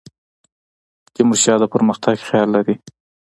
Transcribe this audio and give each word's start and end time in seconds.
تیمور 1.13 1.37
شاه 1.43 1.59
د 1.61 1.65
پرمختګ 1.73 2.15
خیال 2.29 2.49
لري. 2.55 2.75